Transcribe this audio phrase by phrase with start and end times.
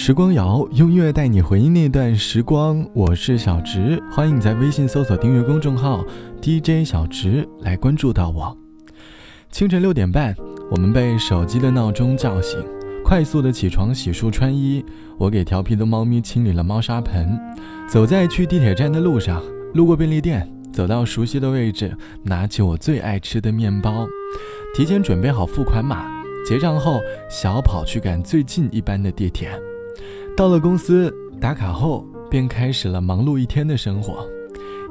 [0.00, 6.04] 时光谣用音乐带你回忆那段时光，我是小直，欢迎你在微信搜索订阅公众号
[6.40, 8.56] DJ 小直来关注到我。
[9.50, 10.36] 清晨六点半，
[10.70, 12.64] 我们被手机的闹钟叫醒，
[13.04, 14.84] 快速的起床洗漱穿衣。
[15.18, 17.36] 我给调皮的猫咪清理了猫砂盆，
[17.88, 19.42] 走在去地铁站的路上，
[19.74, 21.92] 路过便利店，走到熟悉的位置，
[22.22, 24.06] 拿起我最爱吃的面包，
[24.76, 26.06] 提前准备好付款码，
[26.46, 29.50] 结账后小跑去赶最近一班的地铁。
[30.38, 34.24] 到了公司打卡后，便开始了忙碌一天的生活。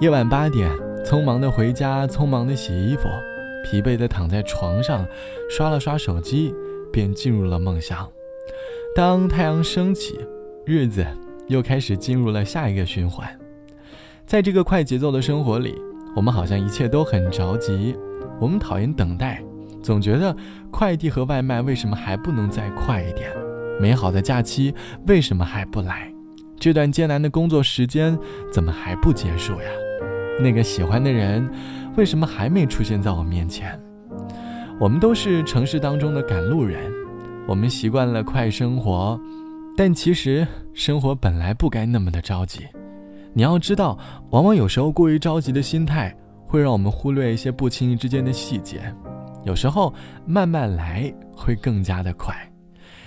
[0.00, 3.02] 夜晚八点，匆忙的回家，匆忙的洗衣服，
[3.62, 5.06] 疲惫的躺在床上，
[5.50, 6.54] 刷了刷手机，
[6.90, 8.08] 便进入了梦乡。
[8.96, 10.18] 当太阳升起，
[10.64, 11.06] 日子
[11.48, 13.28] 又开始进入了下一个循环。
[14.24, 15.78] 在这个快节奏的生活里，
[16.16, 17.94] 我们好像一切都很着急。
[18.40, 19.44] 我们讨厌等待，
[19.82, 20.34] 总觉得
[20.70, 23.30] 快递和外卖为什么还不能再快一点？
[23.80, 24.74] 美好的假期
[25.06, 26.10] 为什么还不来？
[26.58, 28.18] 这段艰难的工作时间
[28.50, 29.68] 怎么还不结束呀？
[30.40, 31.48] 那个喜欢的人
[31.96, 33.78] 为什么还没出现在我面前？
[34.80, 36.90] 我们都是城市当中的赶路人，
[37.46, 39.20] 我们习惯了快生活，
[39.76, 42.60] 但其实生活本来不该那么的着急。
[43.32, 43.98] 你要知道，
[44.30, 48.80] 往往有时候过于着急的心态会让我们忽略一些不经意之间的细节。
[49.44, 49.92] 有时候
[50.24, 52.34] 慢慢来会更加的快。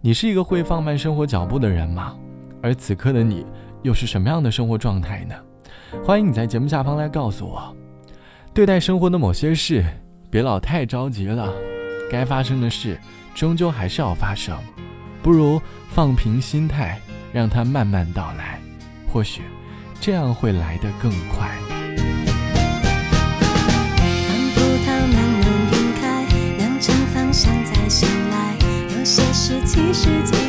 [0.00, 2.14] 你是一个会放慢生活脚步的人吗？
[2.62, 3.44] 而此刻的你
[3.82, 5.34] 又是什么样的生活状态呢？
[6.04, 7.74] 欢迎你在节目下方来告诉我。
[8.54, 9.84] 对待生活的某些事，
[10.30, 11.52] 别老太着急了，
[12.08, 12.96] 该发生的事
[13.34, 14.56] 终究还是要发生，
[15.20, 15.60] 不如
[15.90, 17.00] 放平心态，
[17.32, 18.60] 让它慢慢到来，
[19.12, 19.42] 或许
[20.00, 21.77] 这样会来得更快。
[29.98, 30.47] 世界。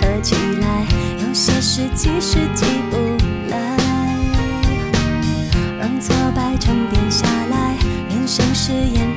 [0.00, 0.86] 合起来，
[1.26, 2.96] 有些事其实记不
[3.48, 3.76] 来，
[5.78, 7.76] 让挫败沉淀下来，
[8.08, 9.11] 人生是演。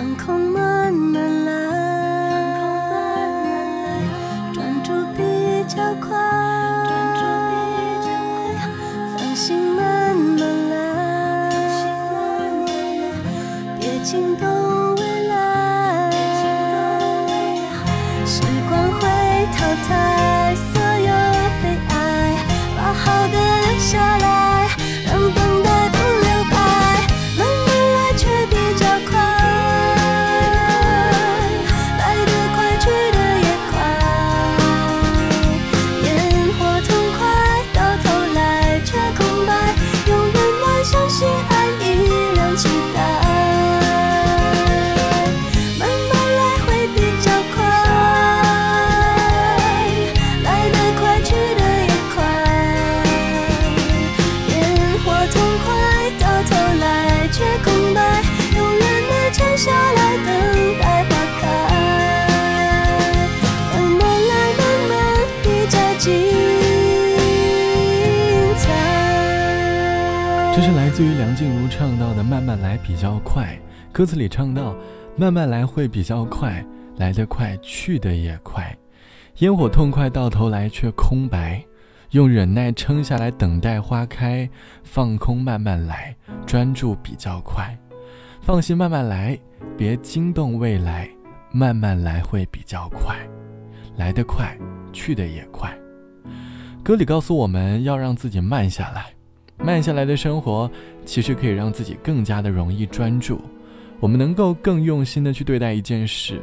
[0.00, 1.52] 天空慢慢来，
[4.50, 5.22] 专注比
[5.68, 6.16] 较快，
[9.14, 10.40] 放心慢慢
[10.70, 10.74] 来，
[13.78, 14.48] 别惊动
[14.94, 16.10] 未来，
[18.24, 18.40] 时
[18.70, 19.00] 光会
[19.54, 21.12] 淘汰所有
[21.62, 21.94] 悲哀，
[22.74, 24.19] 把好的留下。
[71.00, 73.58] 自于梁静茹唱到的“慢慢来比较快”，
[73.90, 74.76] 歌词里唱到
[75.16, 76.62] “慢慢来会比较快，
[76.98, 78.76] 来得快去的也快，
[79.38, 81.64] 烟火痛快到头来却空白，
[82.10, 84.46] 用忍耐撑下来等待花开，
[84.82, 86.14] 放空慢慢来，
[86.44, 87.74] 专注比较快，
[88.42, 89.38] 放心慢慢来，
[89.78, 91.08] 别惊动未来，
[91.50, 93.16] 慢慢来会比较快，
[93.96, 94.54] 来得快
[94.92, 95.74] 去的也快。”
[96.84, 99.06] 歌里告诉我们要让自己慢下来。
[99.62, 100.70] 慢下来的生活，
[101.04, 103.40] 其实可以让自己更加的容易专注。
[104.00, 106.40] 我们能够更用心的去对待一件事，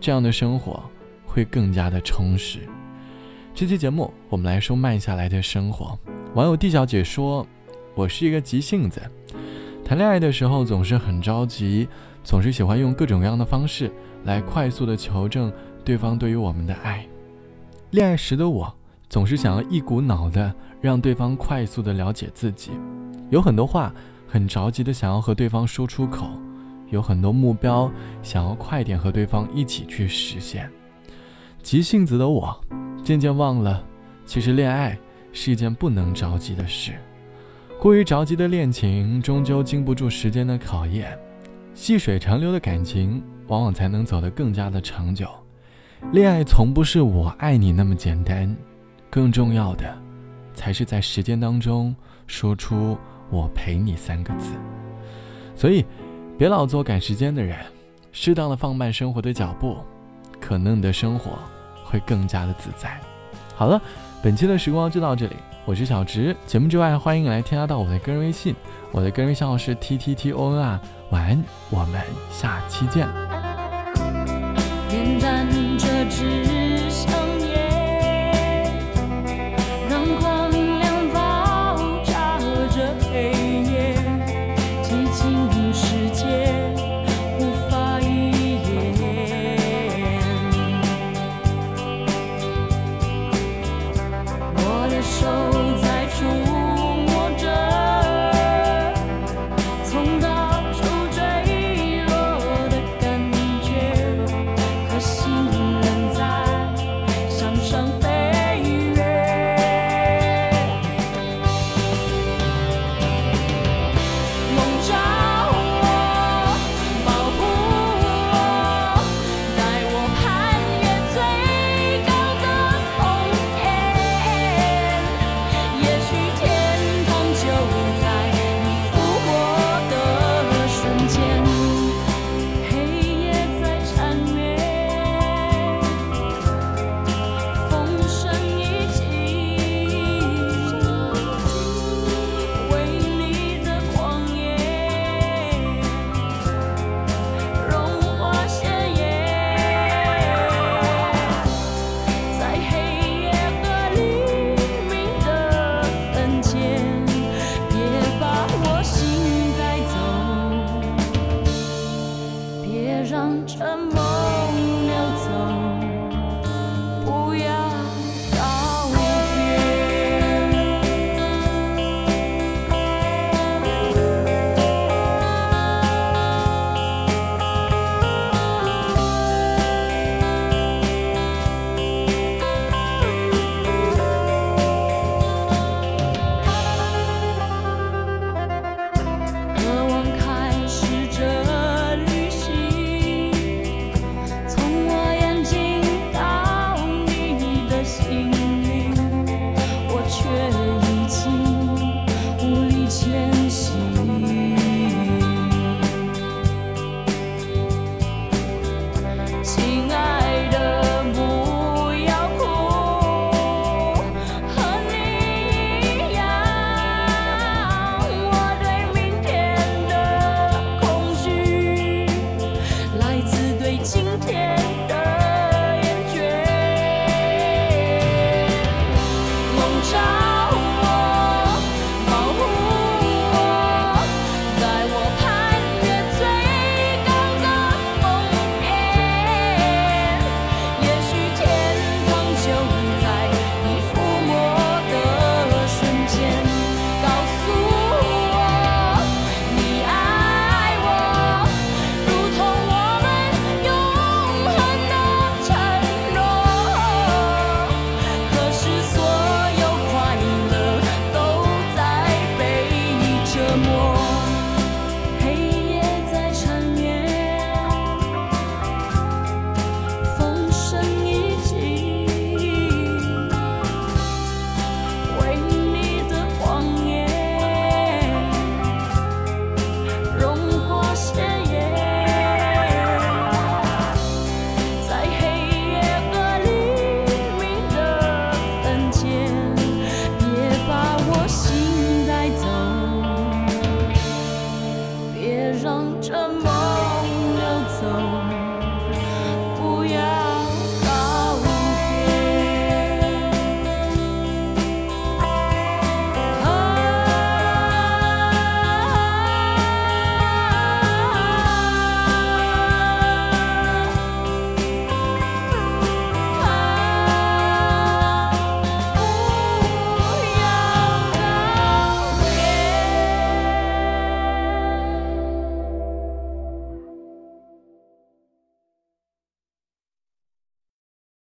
[0.00, 0.80] 这样的生活
[1.26, 2.60] 会更加的充实。
[3.52, 5.98] 这期节目我们来说慢下来的生活。
[6.34, 7.44] 网友 D 小姐说
[7.96, 9.02] ：“我是一个急性子，
[9.84, 11.88] 谈恋爱的时候总是很着急，
[12.22, 13.90] 总是喜欢用各种各样的方式
[14.24, 15.52] 来快速的求证
[15.84, 17.04] 对方对于我们的爱。
[17.90, 18.72] 恋爱时的我
[19.10, 22.70] 总是想要一股脑的让对方快速的了解自己，
[23.28, 23.92] 有很多话
[24.26, 26.30] 很着急的想要和对方说出口。”
[26.90, 27.88] 有很多目标，
[28.20, 30.68] 想要快点和对方一起去实现。
[31.62, 32.60] 急性子的我，
[33.00, 33.80] 渐渐忘了，
[34.26, 34.98] 其实恋爱
[35.32, 36.94] 是一件不能着急的事。
[37.78, 41.16] 过于着急的恋情，终究经不住时间的考验。
[41.74, 45.28] 细水长流的感情，往往才能走得更加的长久。
[46.10, 48.52] 恋爱从不是我爱你那么简单，
[49.10, 49.92] 更重要的，
[50.54, 51.94] 才是在时间当中
[52.26, 52.96] 说出
[53.28, 54.52] “我陪你”三个字。
[55.54, 55.84] 所以。
[56.38, 57.58] 别老做赶时间的人，
[58.12, 59.76] 适当的放慢生活的脚步，
[60.40, 61.32] 可能你的生活
[61.84, 62.98] 会更加的自在。
[63.54, 63.78] 好了，
[64.22, 65.36] 本期的时光就到这里，
[65.66, 66.34] 我是小直。
[66.46, 68.56] 节目之外，欢迎来添加到我的个人微信，
[68.90, 70.80] 我的个人微信号是 t t t o n r。
[71.10, 73.06] 晚安，我们下期见。